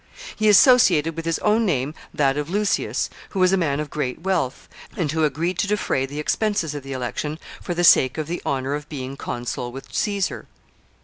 [0.35, 4.21] He associated with his own name that of Lucceius, who was a man of great
[4.21, 8.25] wealth, and who agreed to defray the expenses of the election for the sake of
[8.25, 10.47] the honor of being consul with Caesar.